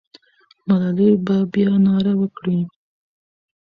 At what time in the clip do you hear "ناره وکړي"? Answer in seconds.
1.85-2.59